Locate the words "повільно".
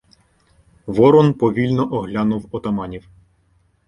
1.33-1.93